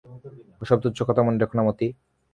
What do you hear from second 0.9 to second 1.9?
কথা মনে রেখো না মতি।